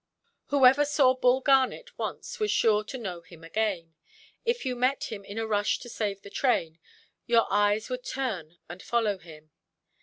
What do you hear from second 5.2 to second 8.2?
in a rush to save the train, your eyes would